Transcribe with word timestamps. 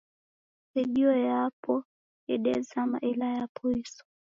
Redio 0.73 1.11
yapo 1.29 1.73
yedezama, 2.29 2.97
ela 3.09 3.27
yapoiswa. 3.37 4.03